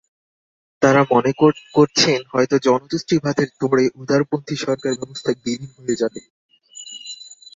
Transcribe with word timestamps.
তাঁরা 0.81 1.01
মনে 1.11 1.31
করছেন, 1.75 2.19
হয়তো 2.33 2.55
জনতুষ্টিবাদের 2.65 3.49
তোড়ে 3.59 3.85
উদারপন্থী 4.01 4.55
সরকারব্যবস্থা 4.57 5.31
বিলীন 5.43 5.71
হয়ে 5.77 5.99
যাবে। 6.01 6.21